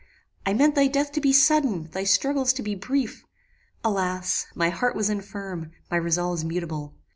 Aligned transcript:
I 0.47 0.55
meant 0.55 0.73
thy 0.73 0.87
death 0.87 1.11
to 1.11 1.21
be 1.21 1.31
sudden, 1.31 1.87
thy 1.91 2.05
struggles 2.05 2.53
to 2.53 2.63
be 2.63 2.73
brief. 2.73 3.23
Alas! 3.83 4.47
my 4.55 4.69
heart 4.69 4.95
was 4.95 5.11
infirm; 5.11 5.69
my 5.91 5.97
resolves 5.97 6.43
mutable. 6.43 6.95